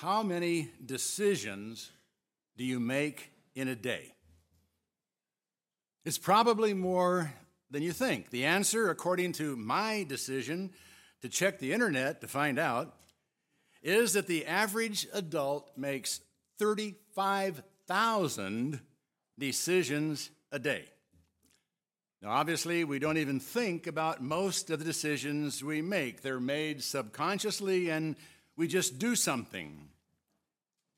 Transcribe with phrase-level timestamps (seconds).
[0.00, 1.90] How many decisions
[2.58, 4.12] do you make in a day?
[6.04, 7.32] It's probably more
[7.70, 8.28] than you think.
[8.28, 10.72] The answer, according to my decision
[11.22, 12.94] to check the internet to find out,
[13.82, 16.20] is that the average adult makes
[16.58, 18.80] 35,000
[19.38, 20.84] decisions a day.
[22.20, 26.20] Now, obviously, we don't even think about most of the decisions we make.
[26.20, 28.14] They're made subconsciously and
[28.56, 29.88] we just do something.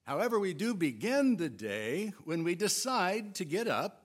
[0.04, 4.04] However, we do begin the day when we decide to get up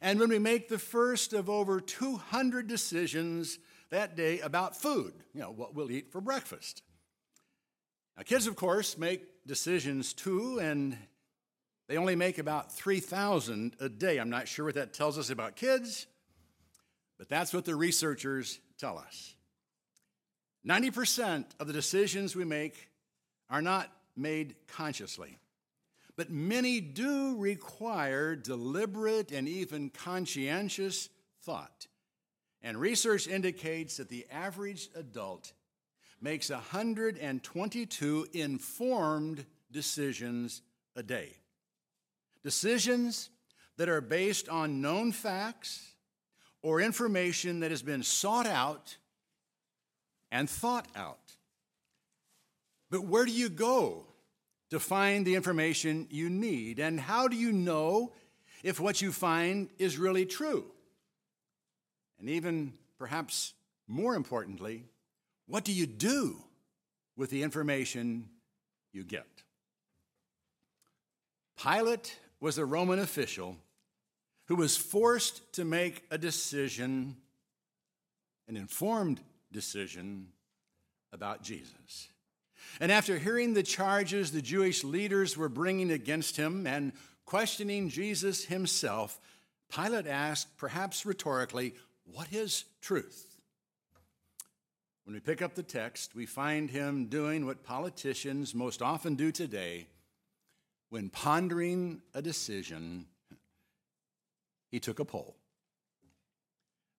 [0.00, 3.58] and when we make the first of over 200 decisions
[3.90, 6.82] that day about food, you know, what we'll eat for breakfast.
[8.16, 10.96] Now, kids, of course, make decisions too, and
[11.88, 14.18] they only make about 3,000 a day.
[14.18, 16.06] I'm not sure what that tells us about kids,
[17.18, 19.35] but that's what the researchers tell us.
[20.66, 22.90] 90% of the decisions we make
[23.48, 25.38] are not made consciously,
[26.16, 31.08] but many do require deliberate and even conscientious
[31.42, 31.86] thought.
[32.62, 35.52] And research indicates that the average adult
[36.20, 40.62] makes 122 informed decisions
[40.96, 41.36] a day.
[42.42, 43.30] Decisions
[43.76, 45.92] that are based on known facts
[46.62, 48.96] or information that has been sought out
[50.36, 51.32] and thought out.
[52.90, 54.04] But where do you go
[54.68, 56.78] to find the information you need?
[56.78, 58.12] And how do you know
[58.62, 60.66] if what you find is really true?
[62.20, 63.54] And even perhaps
[63.88, 64.84] more importantly,
[65.46, 66.36] what do you do
[67.16, 68.28] with the information
[68.92, 69.26] you get?
[71.56, 73.56] Pilate was a Roman official
[74.48, 77.16] who was forced to make a decision,
[78.48, 80.28] an informed decision
[81.12, 82.08] about Jesus.
[82.80, 86.92] And after hearing the charges the Jewish leaders were bringing against him and
[87.24, 89.20] questioning Jesus himself,
[89.74, 91.74] Pilate asked, perhaps rhetorically,
[92.04, 93.36] What is truth?
[95.04, 99.30] When we pick up the text, we find him doing what politicians most often do
[99.30, 99.86] today.
[100.90, 103.06] When pondering a decision,
[104.70, 105.36] he took a poll.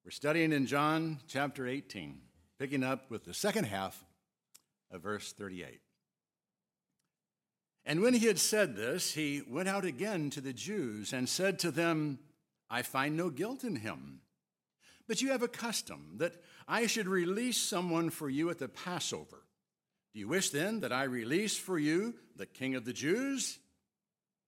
[0.06, 2.22] We're studying in John chapter 18,
[2.60, 4.04] picking up with the second half
[4.92, 5.80] of verse 38.
[7.86, 11.60] And when he had said this, he went out again to the Jews and said
[11.60, 12.20] to them,
[12.70, 14.22] I find no guilt in him.
[15.08, 16.34] But you have a custom that
[16.68, 19.44] I should release someone for you at the Passover.
[20.14, 23.58] Do you wish then that I release for you the king of the Jews?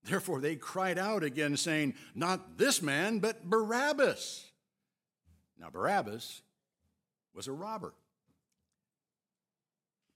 [0.03, 4.45] Therefore they cried out again, saying, Not this man, but Barabbas.
[5.57, 6.41] Now, Barabbas
[7.33, 7.93] was a robber.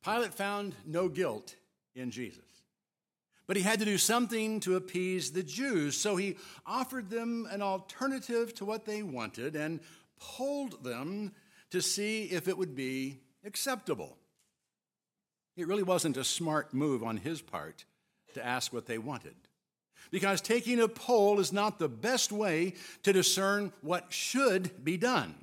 [0.03, 1.56] Pilate found no guilt
[1.96, 2.44] in Jesus.
[3.46, 7.62] But he had to do something to appease the Jews, so he offered them an
[7.62, 9.79] alternative to what they wanted and
[10.19, 11.34] polled them
[11.72, 14.18] to see if it would be acceptable.
[15.57, 17.85] It really wasn't a smart move on his part
[18.34, 19.35] to ask what they wanted.
[20.09, 25.35] Because taking a poll is not the best way to discern what should be done,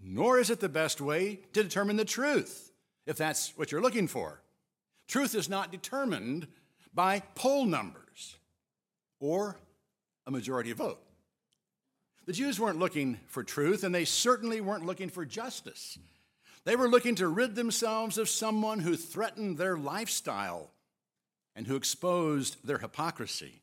[0.00, 2.72] nor is it the best way to determine the truth,
[3.06, 4.40] if that's what you're looking for.
[5.08, 6.48] Truth is not determined
[6.92, 8.36] by poll numbers
[9.20, 9.56] or
[10.26, 11.00] a majority vote.
[12.26, 15.96] The Jews weren't looking for truth, and they certainly weren't looking for justice.
[16.64, 20.72] They were looking to rid themselves of someone who threatened their lifestyle
[21.54, 23.62] and who exposed their hypocrisy.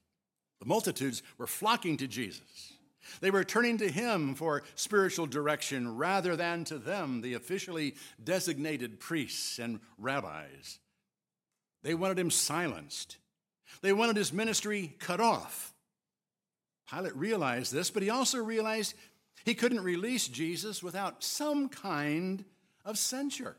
[0.60, 2.73] The multitudes were flocking to Jesus.
[3.22, 9.00] They were turning to him for spiritual direction rather than to them, the officially designated
[9.00, 10.80] priests and rabbis.
[11.84, 13.18] They wanted him silenced.
[13.82, 15.74] They wanted his ministry cut off.
[16.90, 18.94] Pilate realized this, but he also realized
[19.46, 22.46] he couldn't release Jesus without some kind
[22.86, 23.58] of censure.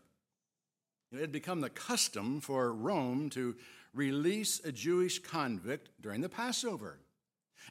[1.13, 3.57] It had become the custom for Rome to
[3.93, 6.99] release a Jewish convict during the Passover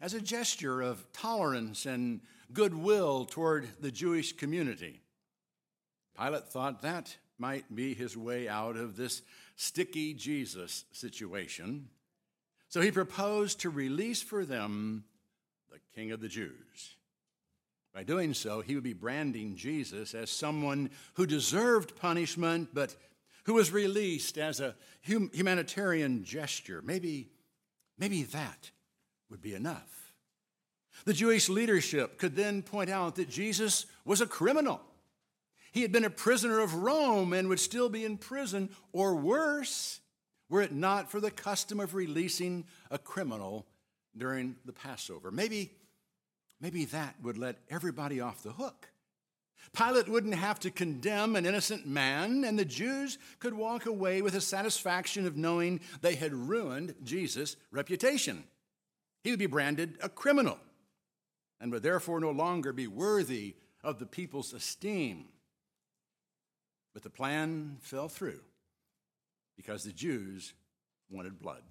[0.02, 5.02] as a gesture of tolerance and goodwill toward the Jewish community.
[6.18, 9.22] Pilate thought that might be his way out of this
[9.56, 11.90] sticky Jesus situation.
[12.70, 15.04] So he proposed to release for them
[15.72, 16.96] the King of the Jews.
[17.94, 22.96] By doing so, he would be branding Jesus as someone who deserved punishment, but
[23.44, 26.82] who was released as a humanitarian gesture.
[26.84, 27.30] Maybe,
[28.00, 28.72] maybe that
[29.34, 30.14] would be enough.
[31.06, 34.80] The Jewish leadership could then point out that Jesus was a criminal.
[35.72, 40.02] He had been a prisoner of Rome and would still be in prison, or worse,
[40.50, 43.66] were it not for the custom of releasing a criminal
[44.16, 45.32] during the Passover.
[45.32, 45.72] Maybe,
[46.62, 48.90] maybe that would let everybody off the hook.
[49.76, 54.34] Pilate wouldn't have to condemn an innocent man, and the Jews could walk away with
[54.34, 58.44] the satisfaction of knowing they had ruined Jesus' reputation.
[59.24, 60.58] He would be branded a criminal
[61.60, 65.26] and would therefore no longer be worthy of the people's esteem.
[66.94, 68.42] But the plan fell through
[69.56, 70.54] because the Jews
[71.10, 71.64] wanted blood.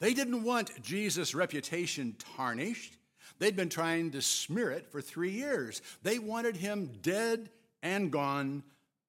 [0.00, 2.96] They didn't want Jesus' reputation tarnished.
[3.38, 5.82] They'd been trying to smear it for three years.
[6.02, 7.50] They wanted him dead
[7.82, 8.62] and gone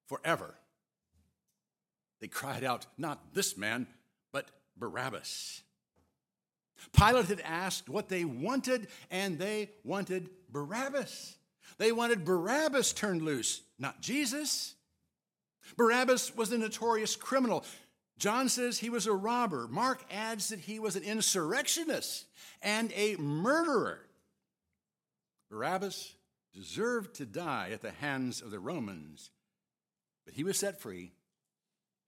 [0.06, 0.54] forever.
[2.20, 3.86] They cried out, Not this man,
[4.32, 5.62] but Barabbas.
[6.92, 11.36] Pilate had asked what they wanted, and they wanted Barabbas.
[11.78, 14.74] They wanted Barabbas turned loose, not Jesus.
[15.76, 17.64] Barabbas was a notorious criminal.
[18.18, 19.66] John says he was a robber.
[19.68, 22.26] Mark adds that he was an insurrectionist
[22.62, 24.00] and a murderer.
[25.50, 26.14] Barabbas
[26.52, 29.30] deserved to die at the hands of the Romans,
[30.24, 31.12] but he was set free,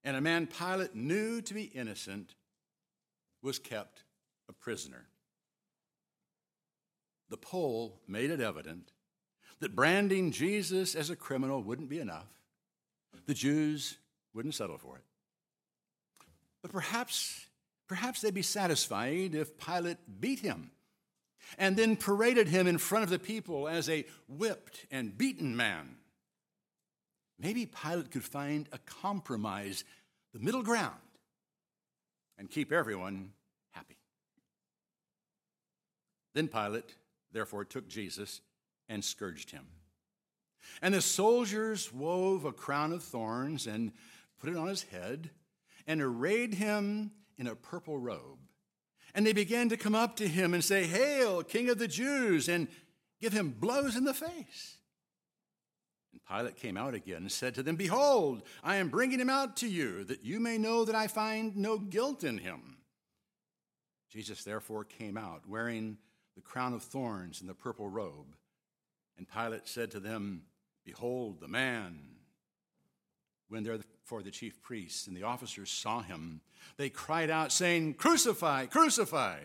[0.04, 2.34] and a man Pilate knew to be innocent
[3.42, 4.04] was kept
[4.48, 5.06] a prisoner.
[7.28, 8.92] The poll made it evident
[9.60, 12.28] that branding Jesus as a criminal wouldn't be enough.
[13.26, 13.98] The Jews
[14.34, 15.04] wouldn't settle for it.
[16.62, 17.46] But perhaps,
[17.88, 20.70] perhaps they'd be satisfied if Pilate beat him
[21.58, 25.96] and then paraded him in front of the people as a whipped and beaten man.
[27.38, 29.84] Maybe Pilate could find a compromise,
[30.32, 30.94] the middle ground,
[32.38, 33.32] and keep everyone.
[36.36, 36.94] Then Pilate,
[37.32, 38.42] therefore, took Jesus
[38.90, 39.64] and scourged him.
[40.82, 43.92] And the soldiers wove a crown of thorns and
[44.38, 45.30] put it on his head
[45.86, 48.38] and arrayed him in a purple robe.
[49.14, 52.50] And they began to come up to him and say, Hail, King of the Jews,
[52.50, 52.68] and
[53.18, 54.76] give him blows in the face.
[56.12, 59.56] And Pilate came out again and said to them, Behold, I am bringing him out
[59.58, 62.76] to you, that you may know that I find no guilt in him.
[64.10, 65.96] Jesus therefore came out, wearing
[66.36, 68.36] the crown of thorns and the purple robe.
[69.16, 70.42] And Pilate said to them,
[70.84, 71.98] Behold the man.
[73.48, 76.40] When therefore the chief priests and the officers saw him,
[76.76, 79.38] they cried out, saying, Crucify, crucify.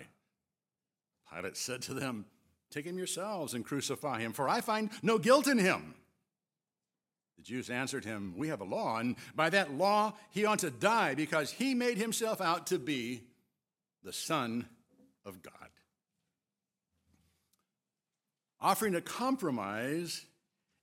[1.34, 2.26] Pilate said to them,
[2.70, 5.96] Take him yourselves and crucify him, for I find no guilt in him.
[7.38, 10.72] The Jews answered him, We have a law, and by that law he ought to
[10.72, 13.24] die because he made himself out to be
[14.04, 14.68] the Son
[15.26, 15.70] of God.
[18.62, 20.26] Offering a compromise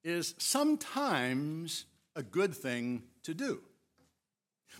[0.02, 1.84] is sometimes
[2.16, 3.60] a good thing to do.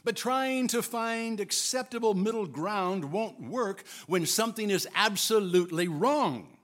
[0.04, 6.58] But trying to find acceptable middle ground won't work when something is absolutely wrong.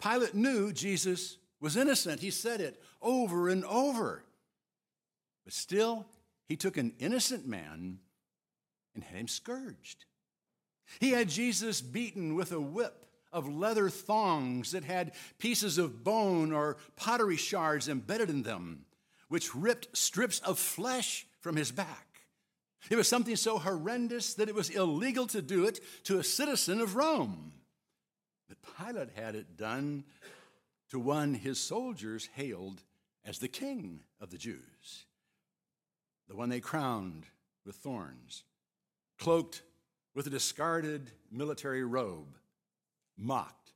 [0.00, 2.20] Pilate knew Jesus was innocent.
[2.20, 4.24] He said it over and over.
[5.44, 6.06] But still,
[6.48, 7.98] he took an innocent man
[8.94, 10.04] and had him scourged.
[11.00, 16.52] He had Jesus beaten with a whip of leather thongs that had pieces of bone
[16.52, 18.84] or pottery shards embedded in them,
[19.28, 22.12] which ripped strips of flesh from his back.
[22.90, 26.80] It was something so horrendous that it was illegal to do it to a citizen
[26.80, 27.52] of Rome.
[28.48, 30.04] But Pilate had it done
[30.90, 32.82] to one his soldiers hailed
[33.24, 35.06] as the king of the Jews,
[36.28, 37.24] the one they crowned
[37.64, 38.42] with thorns,
[39.18, 39.62] cloaked
[40.14, 42.36] with a discarded military robe
[43.16, 43.72] mocked,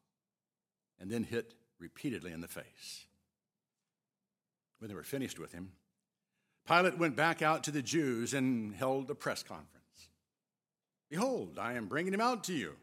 [1.01, 3.07] and then hit repeatedly in the face.
[4.79, 5.73] When they were finished with him,
[6.67, 10.09] Pilate went back out to the Jews and held a press conference.
[11.09, 12.75] Behold, I am bringing him out to you,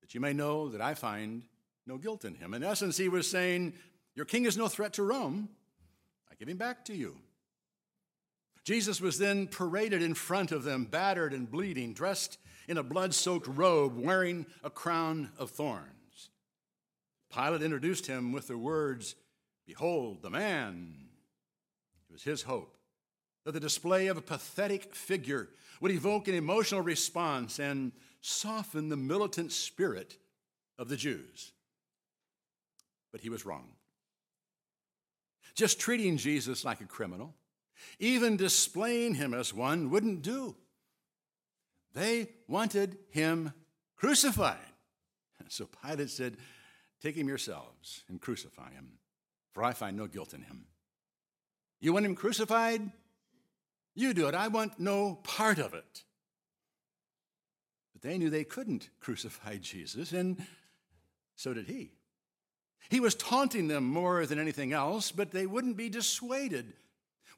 [0.00, 1.42] that you may know that I find
[1.86, 2.54] no guilt in him.
[2.54, 3.74] In essence, he was saying,
[4.14, 5.48] Your king is no threat to Rome.
[6.30, 7.16] I give him back to you.
[8.64, 12.38] Jesus was then paraded in front of them, battered and bleeding, dressed
[12.68, 16.30] in a blood soaked robe, wearing a crown of thorns.
[17.32, 19.16] Pilate introduced him with the words,
[19.66, 20.94] Behold the man.
[22.08, 22.76] It was his hope
[23.44, 25.48] that the display of a pathetic figure
[25.80, 30.16] would evoke an emotional response and soften the militant spirit
[30.78, 31.52] of the Jews.
[33.12, 33.68] But he was wrong.
[35.54, 37.34] Just treating Jesus like a criminal,
[37.98, 40.56] even displaying him as one, wouldn't do.
[41.94, 43.52] They wanted him
[43.96, 44.58] crucified.
[45.48, 46.36] So Pilate said,
[47.00, 48.98] Take him yourselves and crucify him,
[49.52, 50.66] for I find no guilt in him.
[51.80, 52.90] You want him crucified?
[53.94, 54.34] You do it.
[54.34, 56.02] I want no part of it.
[57.92, 60.42] But they knew they couldn't crucify Jesus, and
[61.36, 61.92] so did he.
[62.88, 66.72] He was taunting them more than anything else, but they wouldn't be dissuaded.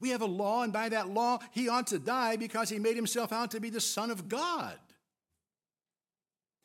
[0.01, 2.97] We have a law, and by that law, he ought to die because he made
[2.97, 4.79] himself out to be the Son of God.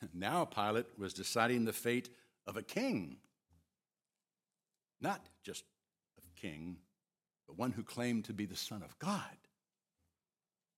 [0.14, 2.10] Now Pilate was deciding the fate
[2.48, 3.18] of a king.
[5.00, 5.64] Not just
[6.18, 6.78] a king,
[7.48, 9.38] but one who claimed to be the Son of God.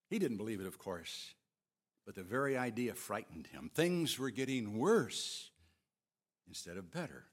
[0.10, 1.34] He didn't believe it, of course,
[2.06, 3.72] but the very idea frightened him.
[3.74, 5.52] Things were getting worse
[6.48, 7.26] instead of better.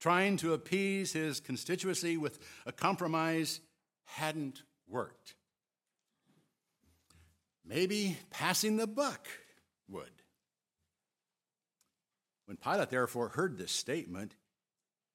[0.00, 3.60] Trying to appease his constituency with a compromise
[4.08, 5.34] hadn't worked.
[7.64, 9.28] Maybe passing the buck
[9.88, 10.10] would.
[12.46, 14.34] When Pilate therefore heard this statement,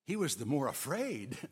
[0.05, 1.37] he was the more afraid.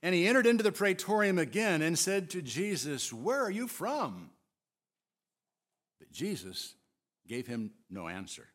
[0.00, 4.30] And he entered into the praetorium again and said to Jesus, Where are you from?
[5.98, 6.76] But Jesus
[7.26, 8.46] gave him no answer.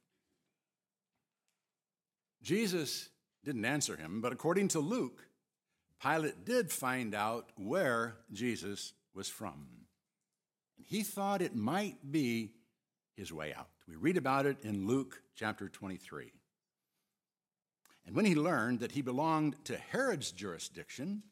[2.41, 3.09] Jesus
[3.43, 5.27] didn't answer him, but according to Luke,
[6.03, 9.67] Pilate did find out where Jesus was from.
[10.77, 12.51] And he thought it might be
[13.15, 13.69] his way out.
[13.87, 16.31] We read about it in Luke chapter 23.
[18.05, 21.23] And when he learned that he belonged to Herod's jurisdiction,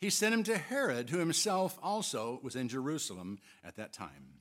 [0.00, 4.40] he sent him to Herod, who himself also was in Jerusalem at that time.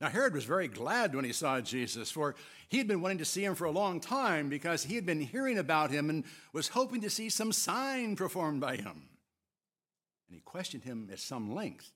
[0.00, 2.34] Now, Herod was very glad when he saw Jesus, for
[2.68, 5.20] he had been wanting to see him for a long time because he had been
[5.20, 9.08] hearing about him and was hoping to see some sign performed by him.
[10.28, 11.92] And he questioned him at some length,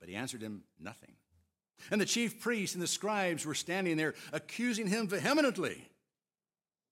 [0.00, 1.12] but he answered him nothing.
[1.92, 5.88] And the chief priests and the scribes were standing there accusing him vehemently.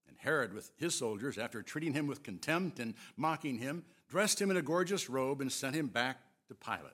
[0.07, 4.51] And Herod, with his soldiers, after treating him with contempt and mocking him, dressed him
[4.51, 6.19] in a gorgeous robe and sent him back
[6.49, 6.93] to Pilate.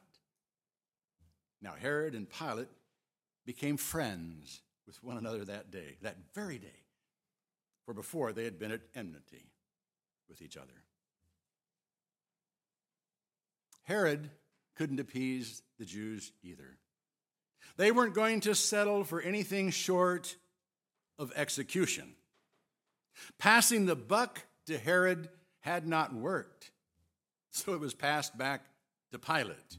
[1.60, 2.68] Now, Herod and Pilate
[3.52, 6.84] became friends with one another that day, that very day,
[7.84, 9.50] for before they had been at enmity
[10.28, 10.84] with each other.
[13.82, 14.30] Herod
[14.76, 16.78] couldn't appease the Jews either.
[17.76, 20.36] They weren't going to settle for anything short
[21.18, 22.14] of execution.
[23.36, 25.28] Passing the buck to Herod
[25.58, 26.70] had not worked,
[27.50, 28.64] so it was passed back
[29.10, 29.78] to Pilate.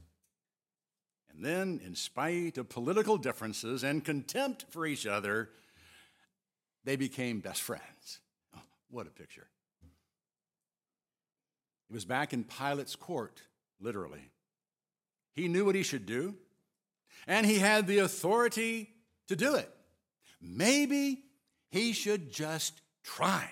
[1.34, 5.50] And then, in spite of political differences and contempt for each other,
[6.84, 8.20] they became best friends.
[8.56, 9.48] Oh, what a picture.
[11.90, 13.42] It was back in Pilate's court,
[13.80, 14.30] literally.
[15.34, 16.36] He knew what he should do,
[17.28, 18.90] and he had the authority
[19.28, 19.70] to do it.
[20.42, 21.24] Maybe
[21.70, 23.50] he should just Try.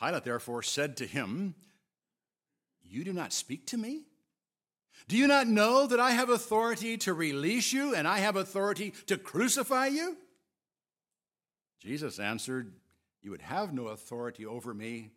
[0.00, 1.54] Pilate therefore said to him,
[2.82, 4.02] You do not speak to me?
[5.06, 8.92] Do you not know that I have authority to release you and I have authority
[9.06, 10.16] to crucify you?
[11.80, 12.72] Jesus answered,
[13.22, 15.10] You would have no authority over me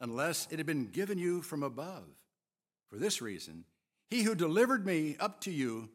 [0.00, 2.04] unless it had been given you from above.
[2.88, 3.64] For this reason,
[4.08, 5.90] he who delivered me up to you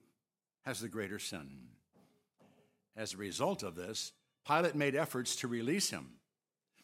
[0.65, 1.50] has the greater sin.
[2.95, 4.12] As a result of this,
[4.48, 6.12] Pilate made efforts to release him.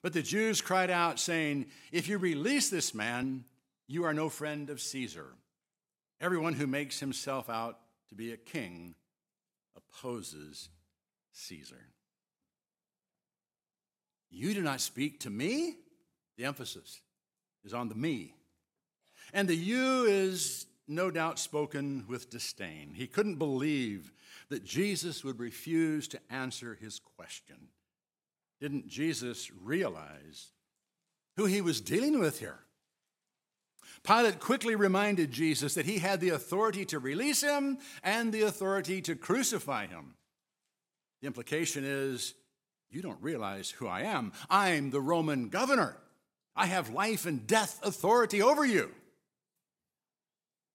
[0.02, 3.46] But the Jews cried out, saying, If you release this man,
[3.88, 5.36] you are no friend of Caesar.
[6.20, 8.96] Everyone who makes himself out to be a king
[9.76, 10.70] opposes
[11.34, 11.88] Caesar.
[14.30, 15.76] You do not speak to me?
[16.38, 17.02] The emphasis
[17.64, 18.34] is on the me.
[19.34, 22.94] And the you is no doubt spoken with disdain.
[22.96, 24.12] He couldn't believe
[24.50, 27.70] that Jesus would refuse to answer his question.
[28.60, 30.52] Didn't Jesus realize
[31.36, 32.60] who he was dealing with here?
[34.08, 39.02] Pilate quickly reminded Jesus that he had the authority to release him and the authority
[39.02, 40.14] to crucify him.
[41.22, 42.34] The implication is
[42.90, 44.32] you don't realize who I am.
[44.50, 45.98] I'm the Roman governor.
[46.56, 48.92] I have life and death authority over you.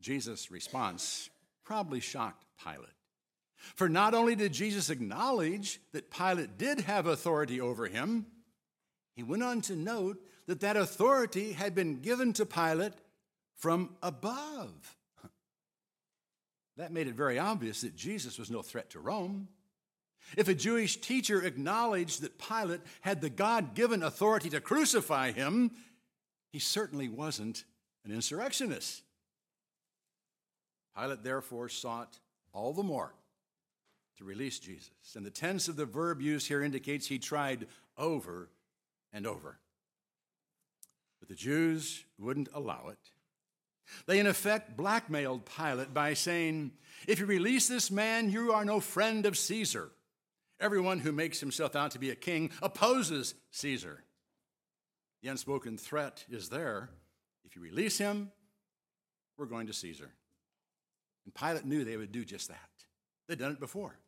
[0.02, 1.30] Jesus' response
[1.64, 2.88] probably shocked Pilate.
[3.76, 8.26] For not only did Jesus acknowledge that Pilate did have authority over him,
[9.14, 12.92] he went on to note that that authority had been given to Pilate
[13.62, 14.96] from above.
[16.78, 19.46] That made it very obvious that Jesus was no threat to Rome.
[20.38, 25.72] If a Jewish teacher acknowledged that Pilate had the God given authority to crucify him,
[26.50, 27.64] he certainly wasn't
[28.06, 29.02] an insurrectionist.
[30.98, 32.18] Pilate therefore sought
[32.54, 33.14] all the more
[34.16, 35.14] to release Jesus.
[35.14, 37.66] And the tense of the verb used here indicates he tried
[37.98, 38.48] over
[39.12, 39.58] and over.
[41.20, 43.10] But the Jews wouldn't allow it.
[44.06, 46.72] They, in effect, blackmailed Pilate by saying,
[47.06, 49.90] If you release this man, you are no friend of Caesar.
[50.60, 54.04] Everyone who makes himself out to be a king opposes Caesar.
[55.22, 56.90] The unspoken threat is there.
[57.44, 58.30] If you release him,
[59.36, 60.10] we're going to Caesar.
[61.24, 62.58] And Pilate knew they would do just that.
[63.28, 63.98] They'd done it before.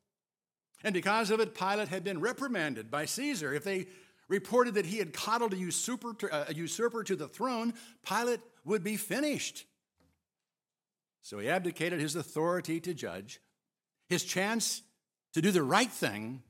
[0.82, 3.54] And because of it, Pilate had been reprimanded by Caesar.
[3.54, 3.86] If they
[4.28, 7.74] reported that he had coddled a usurper to, uh, a usurper to the throne,
[8.06, 9.66] Pilate would be finished.
[11.22, 13.40] So he abdicated his authority to judge,
[14.08, 14.82] his chance
[15.32, 16.42] to do the right thing,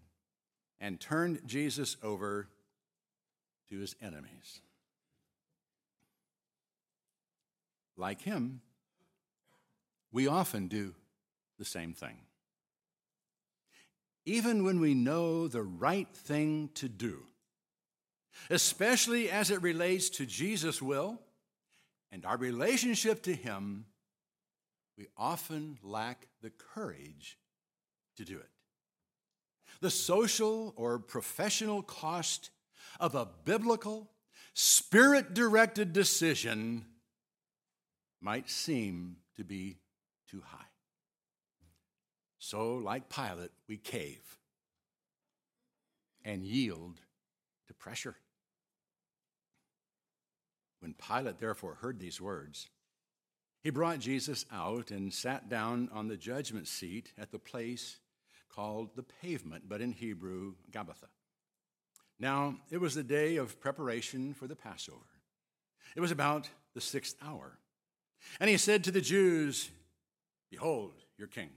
[0.80, 2.48] and turned Jesus over
[3.70, 4.60] to his enemies.
[7.96, 8.60] Like him,
[10.12, 10.94] we often do
[11.58, 12.18] the same thing.
[14.26, 17.24] Even when we know the right thing to do,
[18.50, 21.20] especially as it relates to Jesus' will
[22.12, 23.86] and our relationship to Him,
[24.96, 27.38] we often lack the courage
[28.16, 28.50] to do it.
[29.80, 32.50] The social or professional cost
[33.00, 34.10] of a biblical,
[34.54, 36.84] spirit directed decision
[38.20, 39.78] might seem to be
[40.30, 40.58] too high.
[42.38, 44.38] So, like Pilate, we cave
[46.24, 47.00] and yield
[47.66, 48.16] to pressure.
[50.84, 52.68] When Pilate therefore heard these words,
[53.62, 57.96] he brought Jesus out and sat down on the judgment seat at the place
[58.54, 61.08] called the pavement, but in Hebrew, Gabbatha.
[62.20, 64.98] Now, it was the day of preparation for the Passover.
[65.96, 67.58] It was about the sixth hour.
[68.38, 69.70] And he said to the Jews,
[70.50, 71.48] Behold, your king.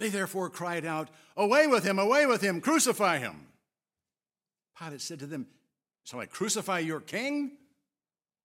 [0.00, 3.46] They therefore cried out, Away with him, away with him, crucify him.
[4.76, 5.46] Pilate said to them,
[6.02, 7.52] Shall I crucify your king?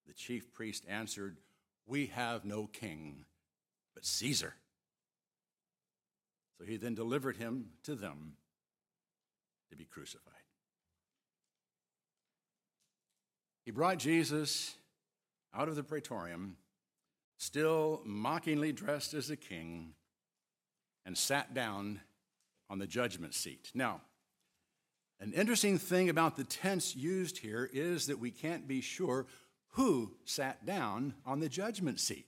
[0.07, 1.37] The chief priest answered,
[1.85, 3.25] We have no king
[3.93, 4.53] but Caesar.
[6.57, 8.33] So he then delivered him to them
[9.69, 10.33] to be crucified.
[13.65, 14.75] He brought Jesus
[15.53, 16.57] out of the praetorium,
[17.37, 19.93] still mockingly dressed as a king,
[21.05, 22.01] and sat down
[22.69, 23.71] on the judgment seat.
[23.73, 24.01] Now,
[25.19, 29.25] an interesting thing about the tense used here is that we can't be sure
[29.75, 32.27] who sat down on the judgment seat.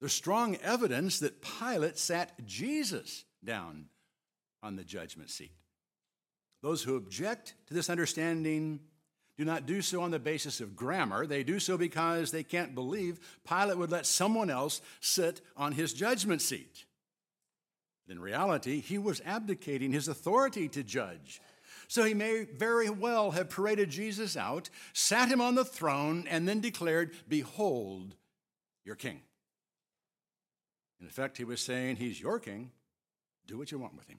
[0.00, 3.86] There's strong evidence that Pilate sat Jesus down
[4.62, 5.52] on the judgment seat.
[6.62, 8.80] Those who object to this understanding
[9.38, 11.26] do not do so on the basis of grammar.
[11.26, 15.94] They do so because they can't believe Pilate would let someone else sit on his
[15.94, 16.84] judgment seat.
[18.06, 21.40] In reality, he was abdicating his authority to judge.
[21.88, 26.48] So he may very well have paraded Jesus out, sat him on the throne, and
[26.48, 28.14] then declared, Behold,
[28.84, 29.20] your king.
[31.00, 32.70] In effect, he was saying, He's your king.
[33.46, 34.18] Do what you want with him.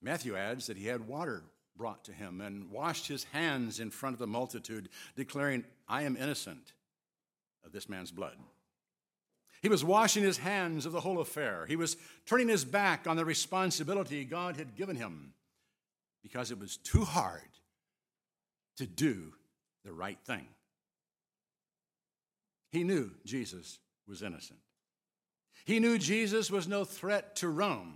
[0.00, 1.42] Matthew adds that he had water
[1.76, 6.16] brought to him and washed his hands in front of the multitude, declaring, I am
[6.16, 6.72] innocent
[7.64, 8.36] of this man's blood.
[9.62, 11.66] He was washing his hands of the whole affair.
[11.66, 15.34] He was turning his back on the responsibility God had given him
[16.22, 17.40] because it was too hard
[18.76, 19.32] to do
[19.84, 20.46] the right thing.
[22.70, 24.60] He knew Jesus was innocent.
[25.64, 27.94] He knew Jesus was no threat to Rome.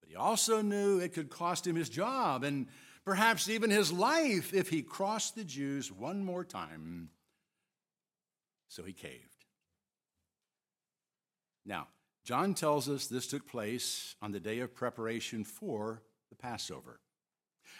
[0.00, 2.66] But he also knew it could cost him his job and
[3.04, 7.10] perhaps even his life if he crossed the Jews one more time.
[8.68, 9.44] So he caved.
[11.64, 11.88] Now,
[12.24, 17.00] John tells us this took place on the day of preparation for the Passover.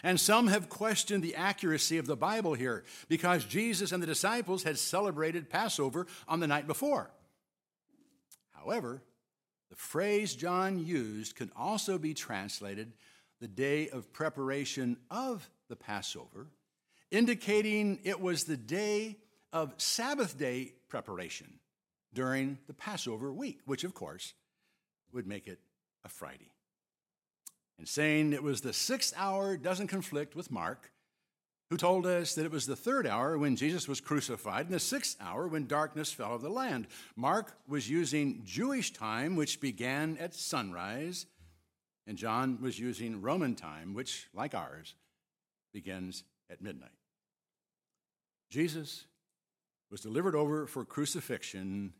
[0.03, 4.63] And some have questioned the accuracy of the Bible here because Jesus and the disciples
[4.63, 7.11] had celebrated Passover on the night before.
[8.53, 9.03] However,
[9.71, 12.93] the phrase John used could also be translated
[13.41, 16.49] the day of preparation of the Passover,
[17.11, 19.17] indicating it was the day
[19.53, 21.59] of Sabbath day preparation
[22.13, 24.35] during the Passover week, which of course
[25.13, 25.61] would make it
[26.05, 26.51] a Friday.
[27.79, 30.91] And saying it was the sixth hour doesn't conflict with Mark,
[31.71, 34.81] who told us that it was the third hour when Jesus was crucified and the
[34.81, 36.87] sixth hour when darkness fell over the land.
[37.15, 41.27] Mark was using Jewish time, which began at sunrise,
[42.07, 44.95] and John was using Roman time, which, like ours,
[45.73, 46.91] begins at midnight.
[48.51, 49.05] Jesus
[49.91, 51.93] was delivered over for crucifixion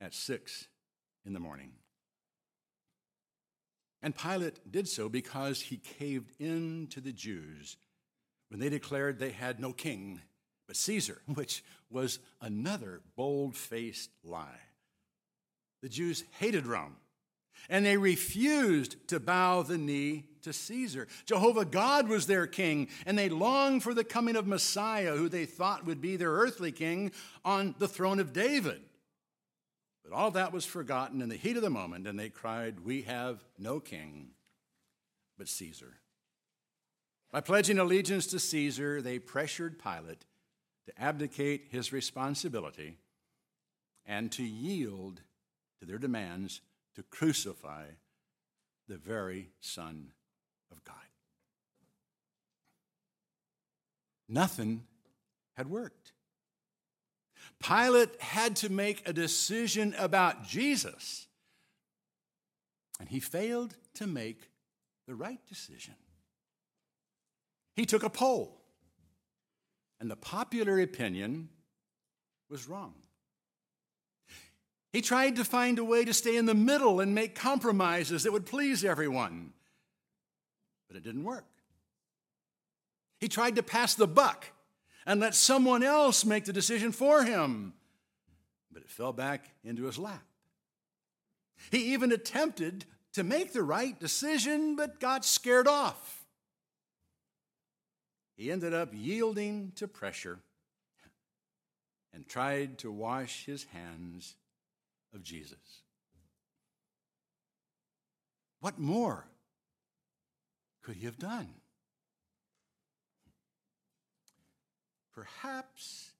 [0.00, 0.68] at six
[1.24, 1.72] in the morning.
[4.06, 7.76] And Pilate did so because he caved in to the Jews
[8.50, 10.20] when they declared they had no king
[10.68, 14.60] but Caesar, which was another bold faced lie.
[15.82, 16.94] The Jews hated Rome,
[17.68, 21.08] and they refused to bow the knee to Caesar.
[21.24, 25.46] Jehovah God was their king, and they longed for the coming of Messiah, who they
[25.46, 27.10] thought would be their earthly king
[27.44, 28.82] on the throne of David.
[30.08, 33.02] But all that was forgotten in the heat of the moment, and they cried, We
[33.02, 34.28] have no king
[35.36, 35.94] but Caesar.
[37.32, 40.24] By pledging allegiance to Caesar, they pressured Pilate
[40.86, 42.98] to abdicate his responsibility
[44.06, 45.22] and to yield
[45.80, 46.60] to their demands
[46.94, 47.86] to crucify
[48.86, 50.12] the very Son
[50.70, 50.94] of God.
[54.28, 54.84] Nothing
[55.56, 56.12] had worked.
[57.62, 61.26] Pilate had to make a decision about Jesus,
[63.00, 64.50] and he failed to make
[65.06, 65.94] the right decision.
[67.74, 68.60] He took a poll,
[70.00, 71.48] and the popular opinion
[72.48, 72.94] was wrong.
[74.92, 78.32] He tried to find a way to stay in the middle and make compromises that
[78.32, 79.52] would please everyone,
[80.88, 81.44] but it didn't work.
[83.18, 84.46] He tried to pass the buck
[85.06, 87.72] and let someone else make the decision for him,
[88.72, 90.24] but it fell back into his lap.
[91.70, 96.26] He even attempted to make the right decision, but got scared off.
[98.36, 100.40] He ended up yielding to pressure
[102.12, 104.34] and tried to wash his hands
[105.14, 105.82] of Jesus.
[108.60, 109.26] What more
[110.82, 111.48] could he have done?
[115.16, 116.10] Perhaps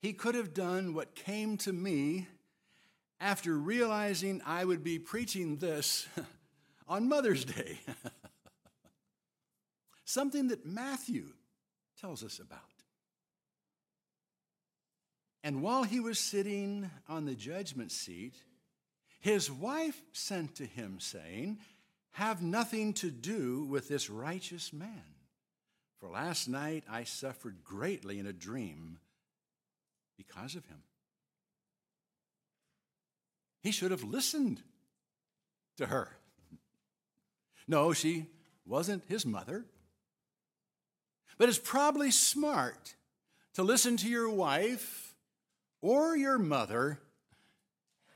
[0.00, 2.28] he could have done what came to me
[3.20, 6.08] after realizing I would be preaching this
[6.88, 7.78] on Mother's Day.
[10.06, 11.26] Something that Matthew
[12.00, 12.60] tells us about.
[15.44, 18.36] And while he was sitting on the judgment seat,
[19.20, 21.58] his wife sent to him, saying,
[22.12, 25.19] Have nothing to do with this righteous man.
[26.00, 28.98] For last night I suffered greatly in a dream
[30.16, 30.82] because of him.
[33.62, 34.62] He should have listened
[35.76, 36.16] to her.
[37.68, 38.26] No, she
[38.64, 39.66] wasn't his mother.
[41.36, 42.94] But it's probably smart
[43.54, 45.14] to listen to your wife
[45.82, 46.98] or your mother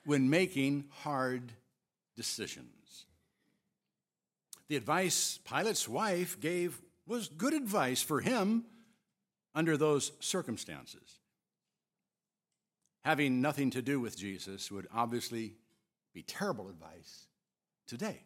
[0.04, 1.52] when making hard
[2.16, 3.06] decisions.
[4.68, 8.64] The advice Pilate's wife gave was good advice for him
[9.54, 11.18] under those circumstances.
[13.04, 15.54] Having nothing to do with Jesus would obviously
[16.14, 17.26] be terrible advice
[17.86, 18.20] today.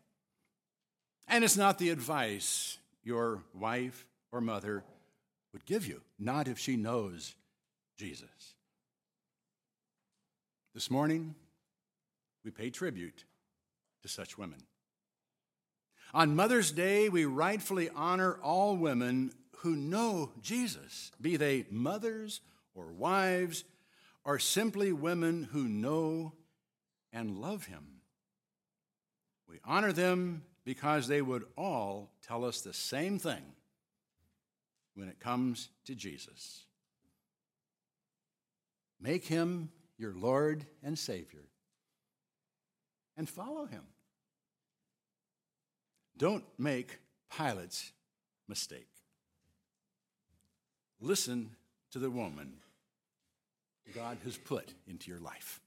[1.26, 4.84] And it's not the advice your wife or mother
[5.52, 7.34] would give you, not if she knows
[7.96, 8.54] Jesus.
[10.74, 11.34] This morning,
[12.44, 13.24] we pay tribute
[14.02, 14.62] to such women.
[16.14, 22.40] On Mother's Day, we rightfully honor all women who know Jesus, be they mothers
[22.74, 23.64] or wives
[24.24, 26.32] or simply women who know
[27.12, 28.00] and love him.
[29.48, 33.42] We honor them because they would all tell us the same thing
[34.94, 36.64] when it comes to Jesus.
[39.00, 41.44] Make him your Lord and Savior
[43.16, 43.82] and follow him.
[46.18, 46.98] Don't make
[47.30, 47.92] Pilate's
[48.48, 48.88] mistake.
[51.00, 51.50] Listen
[51.92, 52.54] to the woman
[53.94, 55.60] God has put into your life.